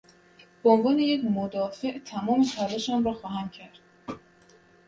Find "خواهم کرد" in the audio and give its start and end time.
3.13-3.79